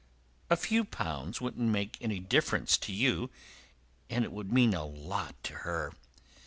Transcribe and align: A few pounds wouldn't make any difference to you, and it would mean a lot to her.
A 0.49 0.57
few 0.57 0.83
pounds 0.83 1.39
wouldn't 1.41 1.69
make 1.69 1.99
any 2.01 2.19
difference 2.19 2.75
to 2.75 2.91
you, 2.91 3.29
and 4.09 4.25
it 4.25 4.31
would 4.31 4.51
mean 4.51 4.73
a 4.73 4.83
lot 4.83 5.35
to 5.43 5.53
her. 5.57 5.93